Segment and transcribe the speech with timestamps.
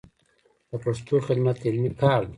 [0.69, 2.29] د پښتو خدمت علمي کار دی.